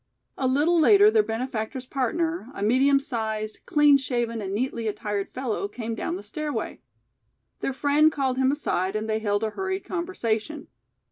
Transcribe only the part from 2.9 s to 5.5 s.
sized, clean shaven and neatly attired